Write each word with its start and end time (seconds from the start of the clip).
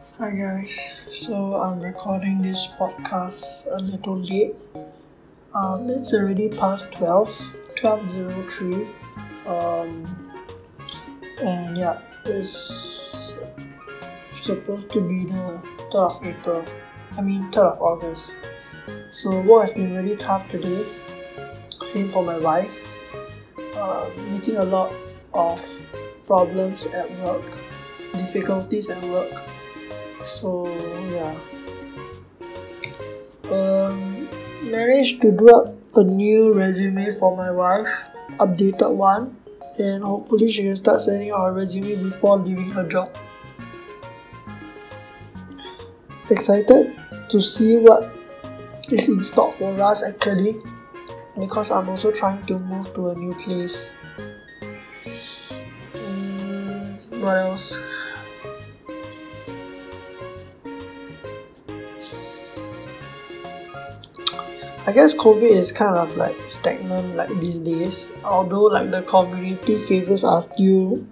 Hi 0.00 0.30
guys, 0.30 0.94
so 1.10 1.60
I'm 1.60 1.78
recording 1.78 2.40
this 2.40 2.68
podcast 2.78 3.68
a 3.70 3.76
little 3.76 4.16
late. 4.16 4.56
Um, 5.54 5.90
it's 5.90 6.14
already 6.14 6.48
past 6.48 6.90
12, 6.92 7.28
12.03. 7.76 8.88
Um, 9.44 10.32
and 11.42 11.76
yeah, 11.76 12.00
it's 12.24 13.36
supposed 14.40 14.90
to 14.92 15.02
be 15.02 15.24
the 15.26 15.60
3rd 15.92 16.16
of 16.16 16.26
April. 16.26 16.64
I 17.18 17.20
mean 17.20 17.50
3rd 17.50 17.76
of 17.76 17.82
August. 17.82 18.34
So 19.10 19.38
work 19.42 19.68
has 19.68 19.72
been 19.72 19.94
really 19.94 20.16
tough 20.16 20.50
today. 20.50 20.86
Same 21.84 22.08
for 22.08 22.24
my 22.24 22.38
wife. 22.38 22.88
Uh, 23.76 24.08
meeting 24.30 24.56
a 24.56 24.64
lot 24.64 24.94
of 25.34 25.60
problems 26.24 26.86
at 26.86 27.10
work, 27.18 27.44
difficulties 28.14 28.88
at 28.88 29.02
work. 29.02 29.30
So 30.24 30.68
yeah, 31.10 31.34
um, 33.50 34.28
managed 34.62 35.20
to 35.22 35.32
do 35.32 35.48
up 35.48 35.74
a 35.96 36.04
new 36.04 36.52
resume 36.52 37.10
for 37.18 37.36
my 37.36 37.50
wife, 37.50 38.06
updated 38.38 38.94
one, 38.94 39.36
and 39.78 40.04
hopefully 40.04 40.50
she 40.50 40.62
can 40.62 40.76
start 40.76 41.00
sending 41.00 41.30
out 41.30 41.46
her 41.46 41.52
resume 41.52 41.96
before 42.02 42.38
leaving 42.38 42.70
her 42.70 42.86
job. 42.86 43.10
Excited 46.30 46.94
to 47.28 47.40
see 47.40 47.78
what 47.78 48.12
is 48.90 49.08
in 49.08 49.24
stock 49.24 49.52
for 49.52 49.74
us 49.82 50.04
actually, 50.04 50.54
because 51.38 51.70
I'm 51.72 51.88
also 51.88 52.12
trying 52.12 52.44
to 52.46 52.58
move 52.58 52.92
to 52.94 53.08
a 53.08 53.14
new 53.16 53.34
place. 53.34 53.94
Mm, 55.92 57.20
what 57.20 57.36
else? 57.36 57.76
I 64.86 64.92
guess 64.92 65.12
COVID 65.12 65.50
is 65.50 65.72
kind 65.72 65.96
of 65.96 66.16
like 66.16 66.36
stagnant 66.48 67.14
like 67.14 67.28
these 67.38 67.58
days. 67.58 68.10
Although 68.24 68.72
like 68.72 68.90
the 68.90 69.02
community 69.02 69.84
cases 69.84 70.24
are 70.24 70.40
still 70.40 71.04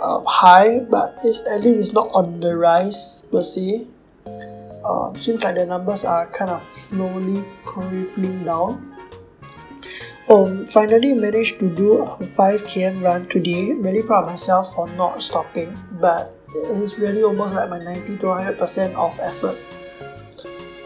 uh, 0.00 0.20
high, 0.26 0.80
but 0.80 1.18
it's 1.22 1.40
at 1.46 1.62
least 1.62 1.78
it's 1.78 1.92
not 1.92 2.10
on 2.12 2.40
the 2.40 2.56
rise 2.56 3.22
per 3.30 3.42
se. 3.42 3.86
Uh, 4.84 5.14
seems 5.14 5.44
like 5.44 5.54
the 5.54 5.64
numbers 5.64 6.04
are 6.04 6.26
kind 6.34 6.50
of 6.50 6.62
slowly 6.76 7.44
creeping 7.64 8.44
down. 8.44 8.88
Um, 10.28 10.66
finally 10.66 11.12
managed 11.12 11.60
to 11.60 11.68
do 11.68 12.02
a 12.02 12.24
5 12.24 12.62
km 12.62 13.02
run 13.02 13.28
today. 13.28 13.72
Really 13.74 14.02
proud 14.02 14.24
of 14.24 14.30
myself 14.30 14.74
for 14.74 14.88
not 14.94 15.22
stopping, 15.22 15.76
but 16.00 16.34
it's 16.54 16.98
really 16.98 17.22
almost 17.22 17.54
like 17.54 17.70
my 17.70 17.78
90 17.78 18.18
to 18.18 18.26
100% 18.26 18.94
of 18.94 19.18
effort. 19.20 19.56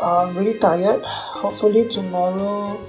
I'm 0.03 0.37
really 0.37 0.59
tired. 0.59 1.03
Hopefully 1.05 1.89
tomorrow 1.89 2.81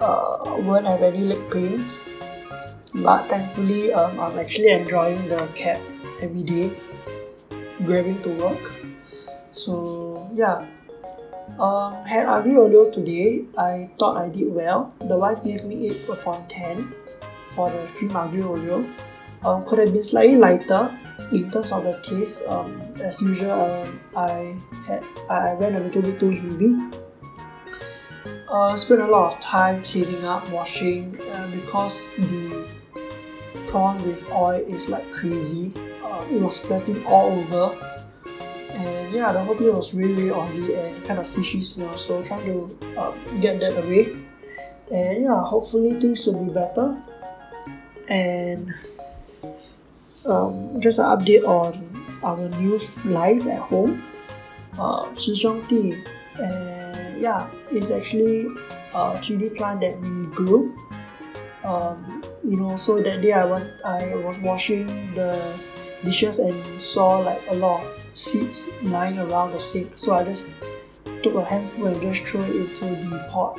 uh, 0.00 0.56
won't 0.58 0.86
have 0.86 1.02
any 1.02 1.20
leg 1.20 1.50
pains. 1.50 2.04
But 2.94 3.28
thankfully, 3.28 3.92
um, 3.92 4.18
I'm 4.18 4.38
actually 4.38 4.70
enjoying 4.70 5.28
the 5.28 5.46
cab 5.54 5.80
every 6.20 6.42
day, 6.42 6.72
driving 7.84 8.22
to 8.22 8.30
work. 8.30 8.62
So 9.50 10.30
yeah, 10.34 10.64
um, 11.60 12.04
had 12.04 12.26
aglio 12.26 12.66
olio 12.66 12.90
today. 12.90 13.44
I 13.56 13.90
thought 13.98 14.16
I 14.16 14.28
did 14.28 14.52
well. 14.52 14.92
The 15.00 15.16
wife 15.16 15.44
gave 15.44 15.64
me 15.64 15.88
8 15.88 16.08
upon 16.08 16.48
10 16.48 16.92
for 17.50 17.70
the 17.70 17.86
stream 17.88 18.10
aglio 18.10 18.56
olio. 18.56 18.84
Um, 19.44 19.64
could 19.64 19.78
have 19.78 19.92
been 19.92 20.02
slightly 20.02 20.36
lighter 20.36 20.90
in 21.32 21.50
terms 21.50 21.72
of 21.72 21.84
the 21.84 21.98
taste. 22.02 22.46
Um, 22.48 22.80
as 23.02 23.20
usual, 23.20 23.52
um, 23.52 24.00
I 24.16 24.56
had 24.86 25.04
I 25.28 25.54
went 25.54 25.76
a 25.76 25.80
little 25.80 26.02
bit 26.02 26.20
too 26.20 26.30
heavy. 26.30 26.74
Uh, 28.48 28.76
spent 28.76 29.00
a 29.00 29.06
lot 29.06 29.34
of 29.34 29.40
time 29.40 29.82
cleaning 29.82 30.24
up, 30.24 30.48
washing, 30.50 31.18
uh, 31.32 31.50
because 31.50 32.12
the 32.14 32.66
prawn 33.66 34.00
with 34.06 34.24
oil 34.30 34.64
is 34.68 34.88
like 34.88 35.10
crazy. 35.12 35.72
Uh, 36.04 36.24
it 36.30 36.40
was 36.40 36.62
splashing 36.62 37.04
all 37.06 37.32
over, 37.32 37.76
and 38.70 39.12
yeah, 39.12 39.32
the 39.32 39.42
whole 39.42 39.56
thing 39.56 39.72
was 39.74 39.92
really, 39.94 40.14
really 40.14 40.30
oily 40.30 40.74
and 40.74 41.04
kind 41.04 41.18
of 41.18 41.26
fishy 41.28 41.60
smell. 41.60 41.96
So 41.98 42.22
trying 42.22 42.46
to 42.46 42.78
uh, 42.96 43.10
get 43.40 43.58
that 43.60 43.76
away, 43.76 44.14
and 44.92 45.24
yeah, 45.24 45.42
hopefully 45.42 45.94
things 46.00 46.24
will 46.26 46.44
be 46.44 46.52
better. 46.52 46.96
And 48.08 48.72
um, 50.26 50.80
just 50.80 50.98
an 50.98 51.06
update 51.06 51.44
on 51.44 51.74
our 52.22 52.48
new 52.60 52.78
life 53.04 53.46
at 53.46 53.58
home. 53.58 54.02
Uh, 54.78 55.08
tea, 55.68 55.96
yeah, 57.18 57.48
it's 57.70 57.90
actually 57.90 58.46
a 58.94 59.18
chili 59.22 59.50
plant 59.50 59.80
that 59.80 59.98
we 60.00 60.26
grew. 60.34 60.76
Um, 61.64 62.22
you 62.44 62.56
know, 62.56 62.76
so 62.76 63.02
that 63.02 63.22
day 63.22 63.32
I 63.32 63.44
went, 63.44 63.68
I 63.84 64.14
was 64.16 64.38
washing 64.38 65.14
the 65.14 65.58
dishes 66.04 66.38
and 66.38 66.80
saw 66.80 67.18
like 67.18 67.42
a 67.48 67.54
lot 67.54 67.84
of 67.84 68.06
seeds 68.14 68.68
lying 68.82 69.18
around 69.18 69.52
the 69.52 69.58
sink. 69.58 69.98
So 69.98 70.14
I 70.14 70.24
just 70.24 70.52
took 71.22 71.34
a 71.34 71.44
handful 71.44 71.86
and 71.86 72.00
just 72.00 72.22
threw 72.24 72.42
it 72.42 72.54
into 72.54 72.84
the 73.10 73.26
pot, 73.30 73.58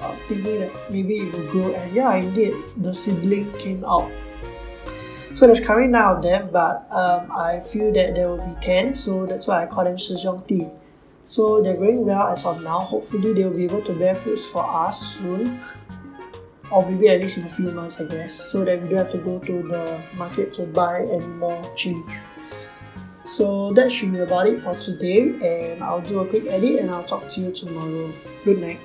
uh, 0.00 0.16
thinking 0.28 0.60
that 0.60 0.72
maybe 0.90 1.18
it 1.18 1.32
would 1.34 1.50
grow. 1.50 1.74
And 1.74 1.94
yeah, 1.94 2.14
indeed, 2.14 2.54
the 2.78 2.94
seedling 2.94 3.52
came 3.58 3.84
out. 3.84 4.10
So 5.34 5.46
there's 5.46 5.60
currently 5.60 5.90
nine 5.90 6.16
of 6.16 6.22
them, 6.22 6.50
but 6.52 6.86
um, 6.90 7.32
I 7.32 7.60
feel 7.60 7.92
that 7.94 8.14
there 8.14 8.28
will 8.28 8.46
be 8.46 8.54
ten, 8.60 8.94
so 8.94 9.26
that's 9.26 9.46
why 9.46 9.64
I 9.64 9.66
call 9.66 9.84
them 9.84 9.96
Shizhong 9.96 10.46
tea. 10.46 10.68
So 11.24 11.62
they're 11.62 11.76
growing 11.76 12.04
well 12.04 12.28
as 12.28 12.44
of 12.44 12.62
now. 12.62 12.80
Hopefully 12.80 13.32
they'll 13.32 13.50
be 13.50 13.64
able 13.64 13.82
to 13.82 13.92
bear 13.92 14.14
fruits 14.14 14.48
for 14.48 14.64
us 14.64 15.18
soon. 15.18 15.60
Or 16.70 16.88
maybe 16.88 17.08
at 17.08 17.20
least 17.20 17.38
in 17.38 17.44
a 17.44 17.48
few 17.48 17.70
months, 17.70 18.00
I 18.00 18.04
guess, 18.04 18.32
so 18.32 18.64
that 18.64 18.80
we 18.80 18.88
don't 18.88 18.98
have 18.98 19.12
to 19.12 19.18
go 19.18 19.38
to 19.38 19.62
the 19.62 20.00
market 20.14 20.54
to 20.54 20.62
buy 20.62 21.02
any 21.02 21.26
more 21.26 21.62
chilies. 21.76 22.26
So 23.24 23.72
that 23.74 23.90
should 23.90 24.12
be 24.12 24.18
about 24.18 24.46
it 24.46 24.60
for 24.60 24.74
today, 24.74 25.72
and 25.72 25.82
I'll 25.82 26.00
do 26.00 26.20
a 26.20 26.26
quick 26.26 26.46
edit 26.48 26.80
and 26.80 26.90
I'll 26.90 27.04
talk 27.04 27.28
to 27.30 27.40
you 27.40 27.52
tomorrow. 27.52 28.12
Good 28.44 28.60
night. 28.60 28.80